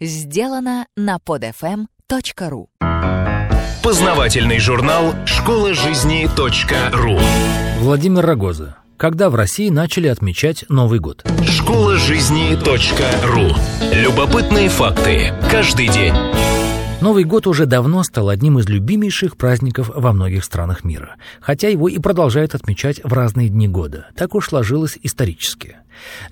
сделано 0.00 0.86
на 0.96 1.16
podfm.ru 1.16 2.66
Познавательный 3.82 4.58
журнал 4.58 5.14
«Школа 5.26 5.74
жизни 5.74 6.26
.ру» 6.92 7.18
Владимир 7.80 8.24
Рогоза. 8.24 8.76
Когда 8.96 9.28
в 9.28 9.34
России 9.34 9.68
начали 9.68 10.08
отмечать 10.08 10.64
Новый 10.68 11.00
год? 11.00 11.24
Школа 11.46 11.96
жизни 11.96 12.54
.ру 13.24 13.54
Любопытные 13.92 14.68
факты. 14.68 15.34
Каждый 15.50 15.88
день. 15.88 16.14
Новый 17.04 17.24
год 17.24 17.46
уже 17.46 17.66
давно 17.66 18.02
стал 18.02 18.30
одним 18.30 18.58
из 18.58 18.66
любимейших 18.66 19.36
праздников 19.36 19.90
во 19.94 20.14
многих 20.14 20.42
странах 20.42 20.84
мира, 20.84 21.16
хотя 21.38 21.68
его 21.68 21.86
и 21.86 21.98
продолжают 21.98 22.54
отмечать 22.54 22.98
в 23.04 23.12
разные 23.12 23.50
дни 23.50 23.68
года. 23.68 24.06
Так 24.16 24.34
уж 24.34 24.48
сложилось 24.48 24.96
исторически. 25.02 25.76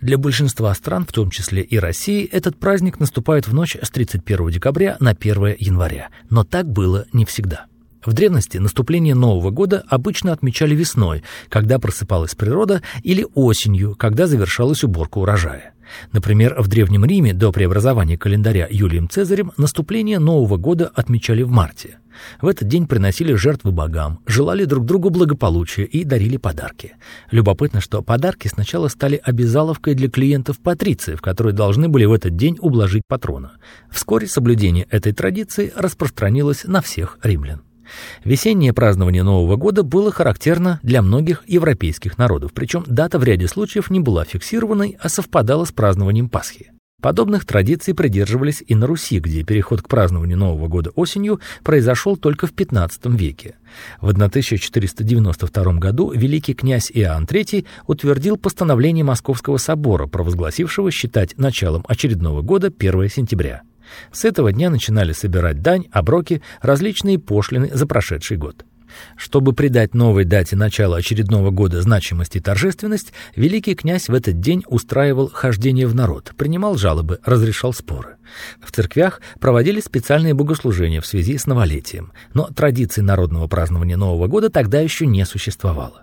Для 0.01 0.17
большинства 0.17 0.73
стран, 0.73 1.05
в 1.05 1.13
том 1.13 1.29
числе 1.29 1.61
и 1.61 1.79
России, 1.79 2.25
этот 2.25 2.59
праздник 2.59 3.01
наступает 3.01 3.47
в 3.47 3.53
ночь 3.53 3.77
с 3.83 3.91
31 3.91 4.49
декабря 4.49 4.97
на 4.99 5.11
1 5.11 5.57
января. 5.59 6.09
Но 6.31 6.43
так 6.43 6.67
было 6.67 7.05
не 7.13 7.27
всегда. 7.27 7.67
В 8.03 8.15
древности 8.15 8.57
наступление 8.57 9.15
Нового 9.15 9.51
года 9.51 9.85
обычно 9.89 10.33
отмечали 10.33 10.75
весной, 10.75 11.23
когда 11.51 11.79
просыпалась 11.79 12.35
природа, 12.35 12.81
или 13.03 13.27
осенью, 13.35 13.95
когда 13.95 14.27
завершалась 14.27 14.85
уборка 14.85 15.19
урожая. 15.19 15.72
Например, 16.13 16.55
в 16.59 16.69
Древнем 16.69 17.05
Риме 17.05 17.33
до 17.33 17.53
преобразования 17.53 18.17
календаря 18.17 18.67
Юлием 18.71 19.09
Цезарем 19.09 19.53
наступление 19.57 20.19
Нового 20.19 20.57
года 20.57 20.91
отмечали 20.95 21.43
в 21.43 21.51
марте. 21.51 21.99
В 22.41 22.47
этот 22.47 22.69
день 22.69 22.87
приносили 22.87 23.35
жертвы 23.35 23.73
богам, 23.73 24.21
желали 24.27 24.65
друг 24.65 24.85
другу 24.85 25.11
благополучия 25.11 25.85
и 25.85 26.05
дарили 26.05 26.37
подарки. 26.37 26.95
Любопытно, 27.31 27.81
что 27.81 28.03
подарки 28.03 28.49
сначала 28.49 28.89
стали 28.89 29.21
обязаловкой 29.23 29.95
для 29.95 30.11
клиентов 30.11 30.59
патрициев, 30.61 31.23
которые 31.23 31.55
должны 31.55 31.89
были 31.89 32.05
в 32.05 32.13
этот 32.13 32.37
день 32.37 32.59
ублажить 32.61 33.05
патрона. 33.09 33.53
Вскоре 33.91 34.27
соблюдение 34.27 34.87
этой 34.91 35.13
традиции 35.13 35.73
распространилось 35.75 36.65
на 36.65 36.81
всех 36.83 37.19
римлян. 37.23 37.63
Весеннее 38.25 38.73
празднование 38.73 39.23
Нового 39.23 39.57
года 39.57 39.83
было 39.83 40.11
характерно 40.11 40.81
для 40.83 41.03
многих 41.03 41.43
европейских 41.47 42.19
народов, 42.19 42.53
причем 42.53 42.85
дата 42.87 43.19
в 43.19 43.25
ряде 43.25 43.49
случаев 43.49 43.91
не 43.91 44.01
была 44.01 44.25
фиксированной, 44.25 44.97
а 45.01 45.09
совпадала 45.09 45.65
с 45.65 45.73
празднованием 45.73 46.29
Пасхи. 46.29 46.73
Подобных 47.03 47.45
традиций 47.45 47.95
придерживались 47.95 48.63
и 48.65 48.77
на 48.77 48.87
Руси, 48.87 49.19
где 49.19 49.43
переход 49.43 49.83
к 49.83 49.89
празднованию 49.89 50.39
Нового 50.39 50.69
года 50.69 50.91
осенью 50.91 51.41
произошел 51.65 52.17
только 52.17 52.47
в 52.47 52.53
XV 52.55 53.17
веке. 53.17 53.57
В 54.01 54.09
1492 54.11 55.73
году 55.75 56.13
великий 56.13 56.55
князь 56.55 56.93
Иоанн 56.95 57.25
III 57.25 57.67
утвердил 57.89 58.37
постановление 58.37 59.05
Московского 59.05 59.57
собора, 59.57 60.07
провозгласившего 60.07 60.93
считать 60.93 61.37
началом 61.37 61.85
очередного 61.89 62.41
года 62.41 62.69
1 62.69 63.09
сентября. 63.09 63.63
С 64.13 64.25
этого 64.25 64.53
дня 64.53 64.71
начинали 64.71 65.13
собирать 65.13 65.63
дань, 65.63 65.87
оброки, 65.93 66.43
различные 66.61 67.19
пошлины 67.19 67.71
за 67.73 67.87
прошедший 67.87 68.37
год. 68.37 68.65
Чтобы 69.17 69.53
придать 69.53 69.95
новой 69.95 70.25
дате 70.25 70.57
начала 70.57 70.99
очередного 70.99 71.51
года 71.51 71.81
значимость 71.81 72.37
и 72.37 72.41
торжественность, 72.41 73.13
великий 73.37 73.75
князь 73.75 74.09
в 74.09 74.15
этот 74.15 74.41
день 74.41 74.65
устраивал 74.67 75.31
хождение 75.31 75.87
в 75.87 75.95
народ, 75.95 76.33
принимал 76.37 76.77
жалобы, 76.77 77.19
разрешал 77.25 77.73
споры. 77.73 78.17
В 78.61 78.71
церквях 78.73 79.21
проводили 79.41 79.81
специальные 79.81 80.35
богослужения 80.35 81.01
в 81.01 81.07
связи 81.07 81.39
с 81.39 81.47
новолетием, 81.47 82.13
но 82.35 82.49
традиции 82.49 83.01
народного 83.01 83.47
празднования 83.47 83.97
Нового 83.97 84.27
года 84.27 84.51
тогда 84.51 84.81
еще 84.81 85.07
не 85.07 85.25
существовало. 85.25 86.03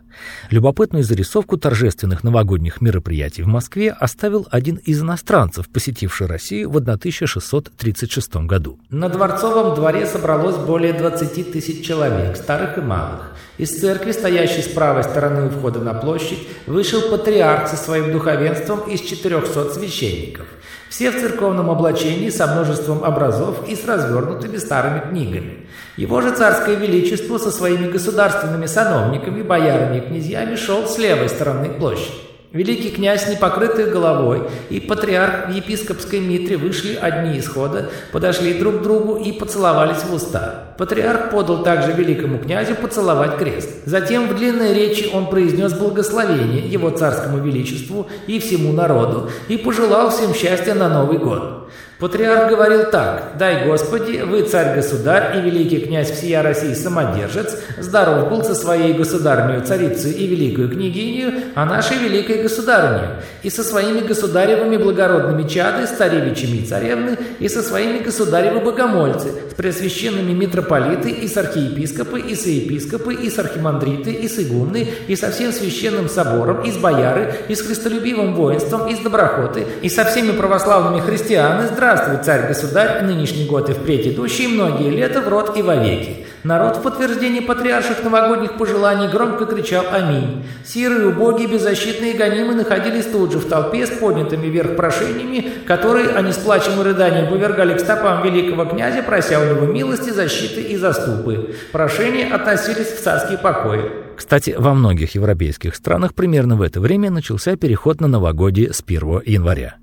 Любопытную 0.50 1.04
зарисовку 1.04 1.58
торжественных 1.58 2.24
новогодних 2.24 2.82
мероприятий 2.82 3.44
в 3.44 3.48
Москве 3.48 3.92
оставил 3.92 4.48
один 4.52 4.76
из 4.78 5.02
иностранцев, 5.02 5.70
посетивший 5.70 6.28
Россию 6.28 6.70
в 6.70 6.78
1636 6.78 8.36
году. 8.48 8.80
На 8.90 9.10
Дворцовом 9.10 9.76
дворе 9.76 10.06
собралось 10.06 10.58
более 10.58 10.94
20 10.94 11.52
тысяч 11.52 11.86
человек, 11.86 12.36
старых 12.36 12.78
и 12.78 12.82
малых. 12.82 13.36
Из 13.58 13.78
церкви, 13.78 14.12
стоящей 14.12 14.62
с 14.62 14.68
правой 14.68 15.04
стороны 15.04 15.48
у 15.48 15.50
входа 15.50 15.80
на 15.80 15.94
площадь, 15.94 16.48
вышел 16.66 17.02
патриарх 17.10 17.68
со 17.68 17.76
своим 17.76 18.12
духовенством 18.12 18.80
из 18.90 19.02
400 19.02 19.74
священников. 19.74 20.48
Все 20.90 21.12
в 21.12 21.20
церковном 21.20 21.70
облачении 21.70 22.09
со 22.32 22.48
множеством 22.48 23.04
образов 23.04 23.68
и 23.68 23.76
с 23.76 23.86
развернутыми 23.86 24.58
старыми 24.58 25.10
книгами. 25.10 25.68
Его 25.98 26.22
же 26.22 26.32
царское 26.32 26.76
величество 26.76 27.38
со 27.38 27.52
своими 27.52 27.92
государственными 27.92 28.68
сановниками, 28.68 29.42
боярами 29.42 29.98
и 29.98 30.02
князьями 30.02 30.56
шел 30.56 30.88
с 30.88 30.98
левой 30.98 31.30
стороны 31.30 31.70
площади. 31.70 32.14
Великий 32.52 32.90
князь, 32.90 33.28
непокрытый 33.28 33.92
головой, 33.92 34.50
и 34.70 34.80
патриарх 34.80 35.50
в 35.50 35.52
епископской 35.52 36.20
митре 36.20 36.58
вышли 36.58 36.96
одни 36.96 37.38
из 37.38 37.48
хода, 37.48 37.90
подошли 38.12 38.56
друг 38.56 38.80
к 38.80 38.82
другу 38.82 39.18
и 39.18 39.32
поцеловались 39.32 40.04
в 40.04 40.14
уста. 40.14 40.69
Патриарх 40.80 41.30
подал 41.30 41.62
также 41.62 41.92
великому 41.92 42.38
князю 42.38 42.74
поцеловать 42.74 43.38
крест. 43.38 43.70
Затем 43.84 44.30
в 44.30 44.38
длинной 44.38 44.74
речи 44.74 45.10
он 45.14 45.30
произнес 45.30 45.74
благословение 45.74 46.66
его 46.66 46.90
царскому 46.90 47.40
величеству 47.40 48.08
и 48.28 48.40
всему 48.40 48.72
народу 48.72 49.30
и 49.50 49.58
пожелал 49.58 50.10
всем 50.10 50.34
счастья 50.34 50.74
на 50.76 50.88
Новый 50.88 51.18
год. 51.18 51.70
Патриарх 52.00 52.50
говорил 52.50 52.90
так, 52.90 53.34
«Дай 53.38 53.66
Господи, 53.68 54.22
вы 54.22 54.44
царь-государь 54.44 55.38
и 55.38 55.42
великий 55.42 55.80
князь 55.80 56.10
всея 56.10 56.42
России 56.42 56.74
самодержец, 56.74 57.58
здоров 57.78 58.30
был 58.30 58.42
со 58.42 58.56
своей 58.56 58.94
государнею 58.94 59.66
царицей 59.66 60.14
и 60.14 60.26
великую 60.26 60.70
княгинью, 60.70 61.34
а 61.56 61.66
нашей 61.66 61.98
великой 61.98 62.42
государынью, 62.42 63.18
и 63.44 63.50
со 63.50 63.66
своими 63.66 64.00
государевыми 64.00 64.78
благородными 64.78 65.46
чады, 65.46 65.88
старевичами 65.88 66.60
и 66.60 66.66
царевны, 66.66 67.18
и 67.38 67.50
со 67.50 67.62
своими 67.62 68.00
государевы 68.00 68.62
богомольцы, 68.62 69.34
с 69.52 69.54
преосвященными 69.54 70.32
митрополиты, 70.70 71.10
и 71.10 71.28
с 71.28 71.38
архиепископы, 71.38 72.20
и 72.20 72.36
с 72.36 72.46
епископы, 72.46 73.14
и 73.14 73.30
с 73.30 73.40
архимандриты, 73.40 74.12
и 74.12 74.28
с 74.28 74.40
игумны, 74.40 74.88
и 75.08 75.16
со 75.16 75.32
всем 75.32 75.52
священным 75.52 76.10
собором, 76.10 76.64
и 76.64 76.72
с 76.72 76.78
бояры, 76.78 77.34
и 77.48 77.56
с 77.56 77.62
христолюбивым 77.62 78.36
воинством, 78.36 78.88
и 78.88 78.96
с 78.96 79.00
доброхоты, 79.00 79.66
и 79.82 79.90
со 79.90 80.06
всеми 80.06 80.32
православными 80.32 81.02
христианами, 81.02 81.68
Здравствуй, 81.70 82.18
царь-государь, 82.24 83.04
нынешний 83.04 83.46
год 83.46 83.70
и 83.70 83.74
впредь 83.74 84.08
идущий, 84.08 84.48
многие 84.48 84.90
лета 84.90 85.22
в 85.22 85.28
рот 85.28 85.58
и 85.58 85.62
вовеки. 85.62 86.26
Народ 86.44 86.78
в 86.78 86.82
подтверждение 86.82 87.42
патриарших 87.42 88.02
новогодних 88.02 88.58
пожеланий 88.58 89.10
громко 89.10 89.46
кричал 89.46 89.84
«Аминь». 89.92 90.46
Сирые, 90.66 91.10
убогие, 91.10 91.50
беззащитные 91.50 92.14
гонимы 92.14 92.56
находились 92.56 93.08
тут 93.08 93.34
же 93.34 93.40
в 93.40 93.50
толпе 93.50 93.86
с 93.86 93.90
поднятыми 93.90 94.48
вверх 94.48 94.78
прошениями, 94.78 95.52
которые 95.68 96.10
они 96.12 96.32
с 96.32 96.38
плачем 96.38 96.80
и 96.80 96.84
рыданием 96.84 97.28
повергали 97.28 97.74
к 97.74 97.82
стопам 97.82 98.24
великого 98.24 98.66
князя, 98.66 99.04
прося 99.04 99.40
у 99.40 99.46
него 99.46 99.66
милости, 99.66 100.12
защиты 100.12 100.59
и 100.62 100.78
заступы. 100.78 101.56
Прошения 101.72 102.34
относились 102.34 102.88
в 102.88 103.02
царский 103.02 103.38
покой. 103.38 103.92
Кстати, 104.16 104.56
во 104.58 104.74
многих 104.74 105.16
европейских 105.16 105.76
странах 105.76 106.14
примерно 106.14 106.56
в 106.56 106.62
это 106.62 106.82
время 106.82 107.10
начался 107.10 107.56
переход 107.56 108.02
на 108.02 108.08
новогодие 108.08 108.74
с 108.74 108.84
1 108.86 109.22
января. 109.26 109.76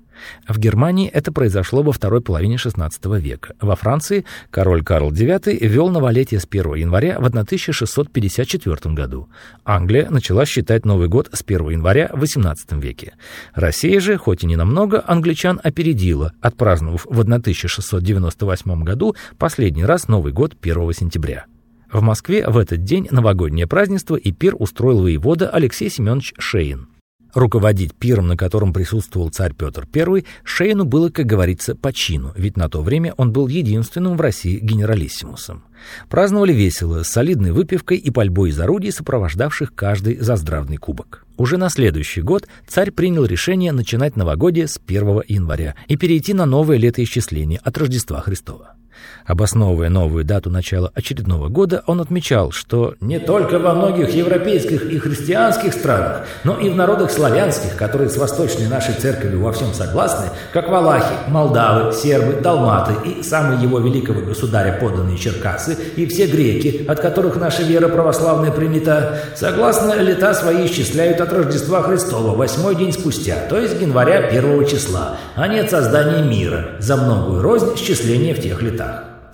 В 0.47 0.57
Германии 0.59 1.09
это 1.09 1.31
произошло 1.31 1.83
во 1.83 1.91
второй 1.91 2.21
половине 2.21 2.55
XVI 2.55 3.19
века. 3.19 3.53
Во 3.61 3.75
Франции 3.75 4.25
король 4.49 4.83
Карл 4.83 5.11
IX 5.11 5.57
ввел 5.65 5.89
новолетие 5.89 6.39
с 6.39 6.47
1 6.49 6.75
января 6.75 7.19
в 7.19 7.25
1654 7.25 8.93
году. 8.93 9.29
Англия 9.65 10.09
начала 10.09 10.45
считать 10.45 10.85
Новый 10.85 11.07
год 11.07 11.29
с 11.33 11.41
1 11.41 11.69
января 11.69 12.09
в 12.13 12.23
XVIII 12.23 12.79
веке. 12.79 13.13
Россия 13.53 13.99
же, 13.99 14.17
хоть 14.17 14.43
и 14.43 14.47
не 14.47 14.55
намного, 14.55 15.03
англичан 15.05 15.59
опередила, 15.63 16.33
отпраздновав 16.41 17.05
в 17.05 17.19
1698 17.19 18.83
году 18.83 19.15
последний 19.37 19.85
раз 19.85 20.07
Новый 20.07 20.33
год 20.33 20.55
1 20.61 20.93
сентября. 20.93 21.45
В 21.91 22.01
Москве 22.01 22.47
в 22.47 22.57
этот 22.57 22.83
день 22.83 23.07
новогоднее 23.11 23.65
празднество 23.65 24.15
и 24.15 24.31
пир 24.31 24.55
устроил 24.57 25.03
воевода 25.03 25.49
Алексей 25.49 25.89
Семенович 25.89 26.33
Шейн. 26.37 26.89
Руководить 27.33 27.93
пиром, 27.93 28.27
на 28.27 28.37
котором 28.37 28.73
присутствовал 28.73 29.29
царь 29.29 29.53
Петр 29.53 29.87
I, 29.93 30.25
Шейну 30.43 30.85
было, 30.85 31.09
как 31.09 31.25
говорится, 31.25 31.75
по 31.75 31.91
чину, 31.93 32.33
ведь 32.35 32.57
на 32.57 32.69
то 32.69 32.81
время 32.81 33.13
он 33.17 33.31
был 33.31 33.47
единственным 33.47 34.17
в 34.17 34.21
России 34.21 34.59
генералиссимусом. 34.59 35.63
Праздновали 36.09 36.53
весело, 36.53 37.03
с 37.03 37.09
солидной 37.09 37.51
выпивкой 37.51 37.97
и 37.97 38.09
пальбой 38.09 38.49
из 38.49 38.59
орудий, 38.59 38.91
сопровождавших 38.91 39.75
каждый 39.75 40.17
заздравный 40.17 40.77
кубок. 40.77 41.25
Уже 41.37 41.57
на 41.57 41.69
следующий 41.69 42.21
год 42.21 42.47
царь 42.67 42.91
принял 42.91 43.25
решение 43.25 43.71
начинать 43.71 44.15
новогодие 44.15 44.67
с 44.67 44.79
1 44.85 45.21
января 45.27 45.75
и 45.87 45.95
перейти 45.95 46.33
на 46.33 46.45
новое 46.45 46.77
летоисчисление 46.77 47.59
от 47.63 47.77
Рождества 47.77 48.21
Христова. 48.21 48.73
Обосновывая 49.27 49.89
новую 49.89 50.23
дату 50.23 50.49
начала 50.49 50.89
очередного 50.95 51.49
года, 51.49 51.83
он 51.85 51.99
отмечал, 51.99 52.51
что 52.51 52.95
не 53.01 53.19
только 53.19 53.59
во 53.59 53.73
многих 53.73 54.11
европейских 54.11 54.89
и 54.89 54.97
христианских 54.99 55.73
странах, 55.73 56.25
но 56.45 56.57
и 56.57 56.69
в 56.69 56.75
народах 56.77 57.11
славянских, 57.11 57.75
которые 57.75 58.09
с 58.09 58.15
восточной 58.15 58.69
нашей 58.69 58.93
церковью 58.93 59.41
во 59.41 59.51
всем 59.51 59.73
согласны, 59.73 60.27
как 60.53 60.69
валахи, 60.69 61.13
молдавы, 61.27 61.91
сербы, 61.91 62.39
далматы 62.41 62.93
и 63.09 63.21
самые 63.21 63.61
его 63.61 63.79
великого 63.79 64.21
государя 64.21 64.79
подданные 64.79 65.17
черкасы 65.17 65.77
и 65.97 66.05
все 66.05 66.27
греки, 66.27 66.85
от 66.87 67.01
которых 67.01 67.35
наша 67.35 67.63
вера 67.63 67.89
православная 67.89 68.51
принята, 68.51 69.19
согласно 69.35 69.93
лета 70.01 70.33
свои 70.33 70.67
исчисляют 70.67 71.19
от 71.19 71.33
Рождества 71.33 71.83
Христова 71.83 72.33
восьмой 72.33 72.75
день 72.75 72.93
спустя, 72.93 73.35
то 73.49 73.59
есть 73.59 73.81
января 73.81 74.21
первого 74.21 74.63
числа, 74.63 75.17
а 75.35 75.49
не 75.49 75.59
от 75.59 75.69
создания 75.69 76.23
мира, 76.23 76.69
за 76.79 76.95
многую 76.95 77.41
рознь 77.41 77.75
счисления 77.75 78.33
в 78.33 78.39
тех 78.39 78.61
летах. 78.61 78.86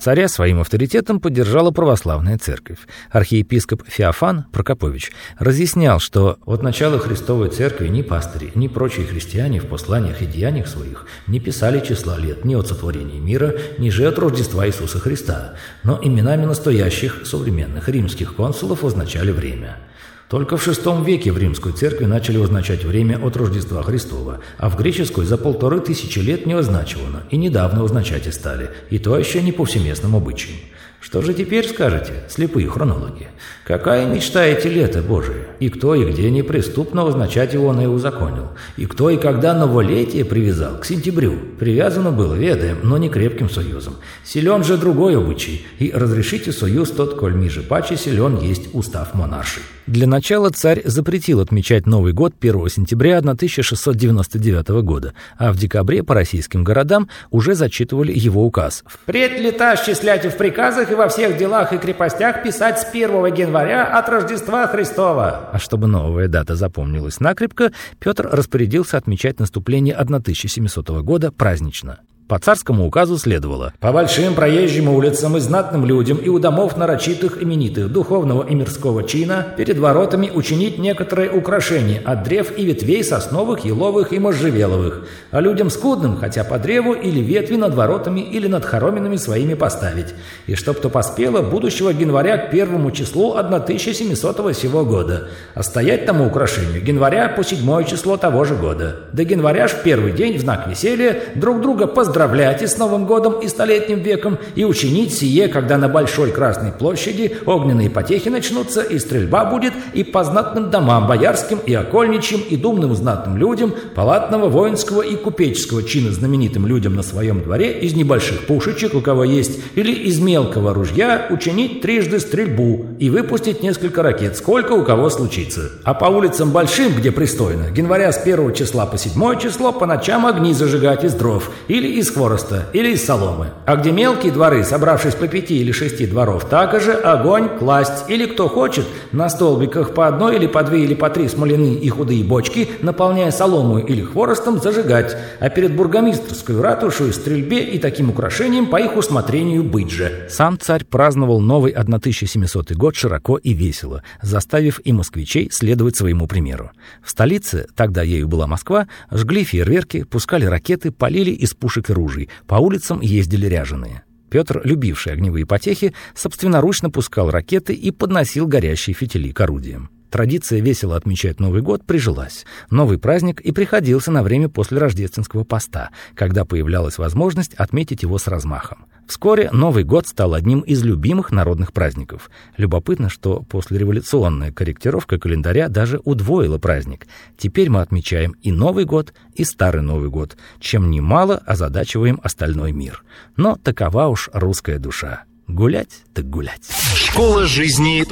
Царя 0.03 0.27
своим 0.27 0.59
авторитетом 0.59 1.21
поддержала 1.21 1.71
православная 1.71 2.37
церковь. 2.37 2.79
Архиепископ 3.09 3.83
Феофан 3.87 4.47
Прокопович 4.51 5.13
разъяснял, 5.39 6.01
что 6.01 6.39
от 6.45 6.61
начала 6.61 6.99
Христовой 6.99 7.47
церкви 7.47 7.87
ни 7.87 8.01
пастыри, 8.01 8.51
ни 8.53 8.67
прочие 8.67 9.05
христиане 9.05 9.61
в 9.61 9.67
посланиях 9.67 10.21
и 10.21 10.25
деяниях 10.25 10.67
своих 10.67 11.07
не 11.27 11.39
писали 11.39 11.79
числа 11.79 12.17
лет 12.17 12.43
ни 12.43 12.53
от 12.53 12.67
сотворения 12.67 13.21
мира, 13.21 13.53
ни 13.77 13.89
же 13.89 14.05
от 14.05 14.19
Рождества 14.19 14.67
Иисуса 14.67 14.99
Христа, 14.99 15.53
но 15.83 15.97
именами 16.01 16.43
настоящих 16.43 17.25
современных 17.25 17.87
римских 17.87 18.35
консулов 18.35 18.83
означали 18.83 19.31
время– 19.31 19.77
только 20.33 20.57
в 20.57 20.67
VI 20.67 21.05
веке 21.05 21.31
в 21.31 21.37
римской 21.37 21.73
церкви 21.73 22.05
начали 22.05 22.41
означать 22.41 22.83
время 22.83 23.19
от 23.23 23.37
Рождества 23.37 23.83
Христова, 23.83 24.39
а 24.57 24.67
в 24.67 24.75
греческой 24.75 25.27
за 25.27 25.37
полторы 25.37 25.79
тысячи 25.79 26.17
лет 26.17 26.47
не 26.47 26.53
означивано, 26.53 27.21
и 27.29 27.37
недавно 27.37 27.83
означать 27.83 28.25
и 28.25 28.31
стали, 28.31 28.71
и 28.89 28.97
то 28.97 29.15
еще 29.15 29.43
не 29.43 29.51
по 29.51 29.63
всеместным 29.63 30.15
обычаям. 30.15 30.57
Что 30.99 31.21
же 31.21 31.35
теперь 31.35 31.67
скажете, 31.67 32.23
слепые 32.29 32.67
хронологи? 32.67 33.27
Какая 33.65 34.05
мечта 34.05 34.43
эти 34.43 34.67
лето 34.67 35.01
Божие? 35.01 35.45
И 35.61 35.69
кто 35.69 35.95
и 35.95 36.11
где 36.11 36.29
неприступно 36.29 37.07
означать 37.07 37.53
его 37.53 37.71
на 37.71 37.83
и 37.83 37.85
узаконил? 37.85 38.49
И 38.75 38.85
кто 38.85 39.09
и 39.09 39.15
когда 39.15 39.53
новолетие 39.53 40.25
привязал 40.25 40.79
к 40.79 40.85
сентябрю? 40.85 41.37
Привязано 41.57 42.11
было, 42.11 42.33
ведаем, 42.33 42.79
но 42.83 42.97
не 42.97 43.07
крепким 43.07 43.49
союзом. 43.49 43.95
Силен 44.25 44.65
же 44.65 44.75
другой 44.75 45.15
обычай, 45.15 45.65
и 45.79 45.91
разрешите 45.93 46.51
союз 46.51 46.91
тот, 46.91 47.17
коль 47.17 47.35
миже 47.35 47.61
паче 47.61 47.95
силен 47.95 48.37
есть 48.37 48.75
устав 48.75 49.13
монарший. 49.13 49.63
Для 49.85 50.07
начала 50.07 50.49
царь 50.49 50.81
запретил 50.85 51.41
отмечать 51.41 51.85
Новый 51.85 52.13
год 52.13 52.33
1 52.39 52.69
сентября 52.69 53.17
1699 53.17 54.69
года, 54.81 55.13
а 55.37 55.51
в 55.51 55.57
декабре 55.57 56.03
по 56.03 56.13
российским 56.13 56.63
городам 56.63 57.09
уже 57.31 57.53
зачитывали 57.53 58.13
его 58.13 58.45
указ. 58.45 58.83
«Впредь 58.87 59.39
лета 59.39 59.75
счислять 59.75 60.25
в 60.25 60.37
приказах 60.37 60.89
и 60.91 60.95
во 60.95 61.09
всех 61.09 61.37
делах 61.37 61.73
и 61.73 61.77
крепостях 61.77 62.43
писать 62.43 62.79
с 62.79 62.85
1 62.85 63.33
января 63.53 63.85
от 63.85 64.09
Рождества 64.09 64.67
Христова». 64.67 65.49
А 65.51 65.59
чтобы 65.59 65.87
новая 65.87 66.27
дата 66.27 66.55
запомнилась 66.55 67.19
накрепко, 67.19 67.71
Петр 67.99 68.27
распорядился 68.31 68.97
отмечать 68.97 69.39
наступление 69.39 69.95
1700 69.95 70.89
года 71.03 71.31
празднично. 71.31 71.99
По 72.33 72.39
царскому 72.39 72.87
указу 72.87 73.19
следовало 73.19 73.73
«По 73.79 73.91
большим 73.91 74.33
проезжим 74.33 74.89
улицам 74.89 75.37
и 75.37 75.39
знатным 75.39 75.85
людям 75.85 76.17
и 76.17 76.29
у 76.29 76.39
домов 76.39 76.75
нарочитых 76.75 77.39
именитых 77.43 77.91
духовного 77.91 78.41
и 78.41 78.55
мирского 78.55 79.03
чина 79.03 79.49
перед 79.55 79.77
воротами 79.77 80.31
учинить 80.33 80.79
некоторые 80.79 81.29
украшения 81.29 82.01
от 82.03 82.23
древ 82.23 82.57
и 82.57 82.65
ветвей 82.65 83.03
сосновых, 83.03 83.65
еловых 83.65 84.13
и 84.13 84.17
можжевеловых, 84.17 85.05
а 85.29 85.41
людям 85.41 85.69
скудным 85.69 86.17
хотя 86.17 86.43
по 86.43 86.57
древу 86.57 86.93
или 86.93 87.19
ветви 87.19 87.55
над 87.55 87.75
воротами 87.75 88.21
или 88.21 88.47
над 88.47 88.65
хороминами 88.65 89.17
своими 89.17 89.53
поставить, 89.53 90.15
и 90.47 90.55
чтоб 90.55 90.79
то 90.79 90.89
поспело 90.89 91.43
будущего 91.43 91.91
января 91.91 92.37
к 92.37 92.49
первому 92.49 92.89
числу 92.89 93.35
1700 93.35 94.57
сего 94.57 94.83
года, 94.83 95.27
а 95.53 95.61
стоять 95.61 96.07
тому 96.07 96.25
украшению 96.25 96.83
января 96.83 97.29
по 97.29 97.43
седьмое 97.43 97.83
число 97.83 98.17
того 98.17 98.43
же 98.43 98.55
года. 98.55 99.01
До 99.13 99.21
января 99.21 99.67
ж 99.67 99.73
в 99.73 99.83
первый 99.83 100.13
день 100.13 100.39
в 100.39 100.41
знак 100.41 100.67
веселья 100.67 101.21
друг 101.35 101.61
друга 101.61 101.85
поздравить 101.85 102.22
поздравлять 102.23 102.61
и 102.61 102.67
с 102.67 102.77
Новым 102.77 103.05
годом 103.05 103.39
и 103.41 103.47
Столетним 103.49 103.99
веком, 103.99 104.37
и 104.55 104.63
учинить 104.63 105.13
сие, 105.13 105.49
когда 105.49 105.77
на 105.77 105.89
Большой 105.89 106.31
Красной 106.31 106.71
площади 106.71 107.35
огненные 107.45 107.89
потехи 107.89 108.29
начнутся, 108.29 108.81
и 108.81 108.97
стрельба 108.97 109.43
будет, 109.45 109.73
и 109.93 110.03
по 110.03 110.23
знатным 110.23 110.69
домам, 110.69 111.07
боярским 111.07 111.59
и 111.65 111.73
окольничьим, 111.73 112.39
и 112.49 112.55
думным 112.55 112.95
знатным 112.95 113.37
людям, 113.37 113.73
палатного, 113.93 114.47
воинского 114.47 115.01
и 115.01 115.15
купеческого 115.15 115.83
чина 115.83 116.11
знаменитым 116.11 116.65
людям 116.65 116.95
на 116.95 117.03
своем 117.03 117.43
дворе 117.43 117.79
из 117.79 117.93
небольших 117.93 118.47
пушечек, 118.47 118.95
у 118.95 119.01
кого 119.01 119.25
есть, 119.25 119.59
или 119.75 119.91
из 119.91 120.19
мелкого 120.19 120.73
ружья, 120.73 121.27
учинить 121.29 121.81
трижды 121.81 122.19
стрельбу 122.19 122.85
и 122.99 123.09
выпустить 123.09 123.61
несколько 123.61 124.01
ракет, 124.01 124.37
сколько 124.37 124.71
у 124.71 124.85
кого 124.85 125.09
случится. 125.09 125.71
А 125.83 125.93
по 125.93 126.05
улицам 126.05 126.51
большим, 126.51 126.93
где 126.95 127.11
пристойно, 127.11 127.65
января 127.75 128.11
с 128.13 128.17
первого 128.17 128.53
числа 128.53 128.85
по 128.85 128.97
седьмое 128.97 129.35
число 129.35 129.73
по 129.73 129.85
ночам 129.85 130.25
огни 130.25 130.53
зажигать 130.53 131.03
из 131.03 131.13
дров 131.13 131.51
или 131.67 131.87
из 131.99 132.02
хвороста 132.09 132.67
или 132.73 132.93
из 132.93 133.05
соломы. 133.05 133.47
А 133.65 133.75
где 133.75 133.91
мелкие 133.91 134.31
дворы, 134.31 134.63
собравшись 134.63 135.15
по 135.15 135.27
пяти 135.27 135.59
или 135.59 135.71
шести 135.71 136.05
дворов, 136.05 136.45
так 136.49 136.79
же 136.81 136.93
огонь 136.93 137.49
класть. 137.57 138.09
Или 138.09 138.25
кто 138.25 138.49
хочет, 138.49 138.85
на 139.11 139.29
столбиках 139.29 139.93
по 139.93 140.07
одной 140.07 140.35
или 140.35 140.47
по 140.47 140.63
две 140.63 140.83
или 140.83 140.93
по 140.93 141.09
три 141.09 141.27
смоляные 141.27 141.75
и 141.75 141.89
худые 141.89 142.23
бочки, 142.23 142.69
наполняя 142.81 143.31
солому 143.31 143.79
или 143.79 144.01
хворостом, 144.01 144.61
зажигать, 144.61 145.15
а 145.39 145.49
перед 145.49 145.75
бургомистрской 145.75 146.59
ратушей 146.59 147.13
стрельбе 147.13 147.63
и 147.63 147.79
таким 147.79 148.09
украшением 148.09 148.67
по 148.67 148.77
их 148.77 148.95
усмотрению 148.95 149.63
быть 149.63 149.91
же. 149.91 150.27
Сам 150.29 150.59
царь 150.59 150.83
праздновал 150.85 151.39
новый 151.39 151.71
1700 151.71 152.71
год 152.73 152.95
широко 152.95 153.37
и 153.37 153.53
весело, 153.53 154.03
заставив 154.21 154.79
и 154.83 154.91
москвичей 154.91 155.49
следовать 155.51 155.95
своему 155.95 156.27
примеру. 156.27 156.71
В 157.03 157.09
столице, 157.09 157.67
тогда 157.75 158.03
ею 158.03 158.27
была 158.27 158.47
Москва, 158.47 158.87
жгли 159.11 159.43
фейерверки, 159.43 160.03
пускали 160.03 160.45
ракеты, 160.45 160.91
полили 160.91 161.31
из 161.31 161.53
пушек 161.53 161.89
ружей, 161.93 162.29
по 162.47 162.55
улицам 162.55 163.01
ездили 163.01 163.45
ряженые. 163.47 164.03
Петр, 164.29 164.61
любивший 164.63 165.13
огневые 165.13 165.45
потехи, 165.45 165.93
собственноручно 166.15 166.89
пускал 166.89 167.29
ракеты 167.29 167.73
и 167.73 167.91
подносил 167.91 168.47
горящие 168.47 168.95
фитили 168.95 169.31
к 169.31 169.39
орудиям. 169.39 169.89
Традиция 170.09 170.59
весело 170.59 170.95
отмечать 170.95 171.39
Новый 171.39 171.61
год 171.63 171.85
прижилась. 171.85 172.45
Новый 172.69 172.99
праздник 172.99 173.41
и 173.41 173.51
приходился 173.51 174.11
на 174.11 174.21
время 174.21 174.47
после 174.47 174.77
рождественского 174.77 175.43
поста, 175.43 175.89
когда 176.13 176.45
появлялась 176.45 176.99
возможность 176.99 177.55
отметить 177.55 178.03
его 178.03 178.19
с 178.19 178.27
размахом. 178.27 178.85
Вскоре 179.07 179.49
Новый 179.51 179.83
год 179.83 180.07
стал 180.07 180.33
одним 180.33 180.61
из 180.61 180.83
любимых 180.83 181.31
народных 181.31 181.73
праздников. 181.73 182.29
Любопытно, 182.57 183.09
что 183.09 183.41
послереволюционная 183.41 184.51
корректировка 184.51 185.19
календаря 185.19 185.67
даже 185.67 185.99
удвоила 186.03 186.57
праздник. 186.57 187.07
Теперь 187.37 187.69
мы 187.69 187.81
отмечаем 187.81 188.35
и 188.41 188.51
Новый 188.51 188.85
год, 188.85 189.13
и 189.33 189.43
Старый 189.43 189.81
Новый 189.81 190.09
год, 190.09 190.37
чем 190.59 190.89
немало 190.89 191.41
озадачиваем 191.45 192.19
остальной 192.23 192.71
мир. 192.71 193.03
Но 193.35 193.57
такова 193.57 194.07
уж 194.07 194.29
русская 194.33 194.79
душа. 194.79 195.23
Гулять 195.47 196.03
так 196.13 196.29
гулять. 196.29 196.69
Школа 196.95 197.45
жизни 197.45 198.03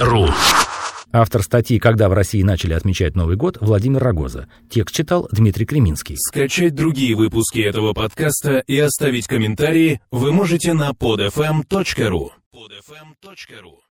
.ру 0.00 0.28
Автор 1.12 1.42
статьи 1.42 1.78
«Когда 1.78 2.08
в 2.08 2.14
России 2.14 2.42
начали 2.42 2.72
отмечать 2.72 3.14
Новый 3.14 3.36
год» 3.36 3.58
Владимир 3.60 4.02
Рогоза. 4.02 4.48
Текст 4.70 4.96
читал 4.96 5.28
Дмитрий 5.30 5.66
Креминский. 5.66 6.16
Скачать 6.16 6.74
другие 6.74 7.14
выпуски 7.14 7.60
этого 7.60 7.92
подкаста 7.92 8.60
и 8.66 8.78
оставить 8.78 9.26
комментарии 9.26 10.00
вы 10.10 10.32
можете 10.32 10.72
на 10.72 10.90
podfm.ru. 10.90 12.30
podfm.ru 12.54 13.91